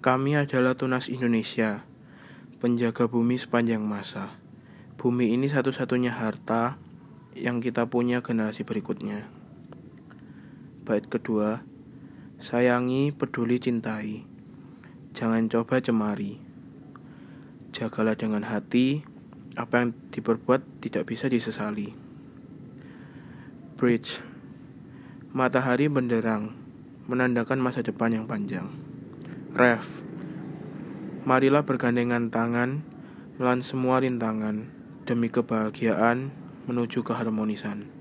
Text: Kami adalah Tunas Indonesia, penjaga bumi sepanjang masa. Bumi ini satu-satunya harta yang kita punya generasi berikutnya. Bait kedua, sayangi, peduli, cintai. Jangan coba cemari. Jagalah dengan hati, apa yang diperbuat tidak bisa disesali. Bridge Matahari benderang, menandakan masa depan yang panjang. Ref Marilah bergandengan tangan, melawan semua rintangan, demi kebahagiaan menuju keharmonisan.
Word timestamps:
Kami 0.00 0.32
adalah 0.32 0.80
Tunas 0.80 1.12
Indonesia, 1.12 1.84
penjaga 2.56 3.04
bumi 3.04 3.36
sepanjang 3.36 3.84
masa. 3.84 4.32
Bumi 4.96 5.36
ini 5.36 5.52
satu-satunya 5.52 6.16
harta 6.16 6.80
yang 7.36 7.60
kita 7.60 7.84
punya 7.84 8.24
generasi 8.24 8.64
berikutnya. 8.64 9.28
Bait 10.88 11.04
kedua, 11.04 11.68
sayangi, 12.40 13.12
peduli, 13.12 13.60
cintai. 13.60 14.24
Jangan 15.12 15.52
coba 15.52 15.84
cemari. 15.84 16.40
Jagalah 17.76 18.16
dengan 18.16 18.48
hati, 18.48 19.04
apa 19.52 19.84
yang 19.84 19.92
diperbuat 20.16 20.80
tidak 20.80 21.12
bisa 21.12 21.28
disesali. 21.28 21.92
Bridge 23.76 24.24
Matahari 25.36 25.92
benderang, 25.92 26.56
menandakan 27.04 27.60
masa 27.60 27.84
depan 27.84 28.16
yang 28.16 28.24
panjang. 28.24 28.88
Ref 29.50 30.06
Marilah 31.26 31.66
bergandengan 31.66 32.30
tangan, 32.30 32.86
melawan 33.34 33.66
semua 33.66 33.98
rintangan, 33.98 34.70
demi 35.10 35.26
kebahagiaan 35.26 36.30
menuju 36.70 37.02
keharmonisan. 37.02 37.99